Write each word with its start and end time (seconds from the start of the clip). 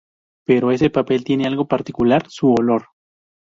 Pero 0.47 0.71
ese 0.71 0.89
papel 0.89 1.23
tiene 1.23 1.45
algo 1.45 1.67
particular, 1.67 2.25
su 2.27 2.51
olor! 2.51 2.87